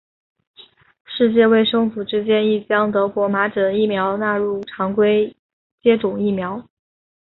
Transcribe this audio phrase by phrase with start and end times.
[1.05, 5.37] 世界卫生组织建议将德国麻疹疫苗纳入常规
[5.79, 6.67] 接种疫苗。